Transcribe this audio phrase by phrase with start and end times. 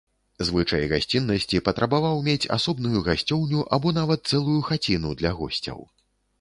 [0.47, 5.79] Звычай гасціннасці патрабаваў мець асобную гасцёўню або нават цэлую хаціну для госцяў.